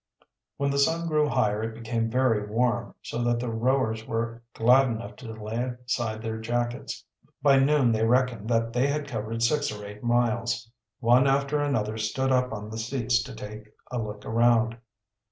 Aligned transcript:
When 0.57 0.71
the 0.71 0.79
sun 0.79 1.07
grew 1.07 1.29
higher 1.29 1.61
it 1.61 1.75
became 1.75 2.09
very 2.09 2.43
warm, 2.47 2.95
so 3.03 3.23
that 3.23 3.39
the 3.39 3.51
rowers 3.51 4.07
were 4.07 4.41
glad 4.55 4.87
enough 4.87 5.15
to 5.17 5.31
lay 5.31 5.73
aside 5.85 6.23
their 6.23 6.39
jackets. 6.39 7.05
By 7.43 7.59
noon 7.59 7.91
they 7.91 8.03
reckoned 8.03 8.47
that 8.49 8.73
they 8.73 8.87
had 8.87 9.07
covered 9.07 9.43
six 9.43 9.71
or 9.71 9.85
eight 9.85 10.03
miles. 10.03 10.71
One 11.01 11.27
after 11.27 11.59
another 11.61 11.99
stood 11.99 12.31
up 12.31 12.51
on 12.51 12.71
the 12.71 12.79
seats 12.79 13.21
to 13.21 13.35
take 13.35 13.69
a 13.91 13.99
look 13.99 14.25
around. 14.25 14.75